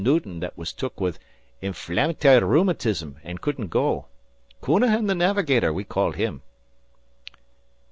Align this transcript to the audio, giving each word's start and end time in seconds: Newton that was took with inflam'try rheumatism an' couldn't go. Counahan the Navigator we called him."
Newton 0.03 0.39
that 0.39 0.57
was 0.57 0.73
took 0.73 0.99
with 0.99 1.19
inflam'try 1.61 2.39
rheumatism 2.41 3.17
an' 3.23 3.37
couldn't 3.37 3.67
go. 3.69 4.07
Counahan 4.63 5.05
the 5.05 5.13
Navigator 5.13 5.71
we 5.71 5.83
called 5.83 6.15
him." 6.15 6.41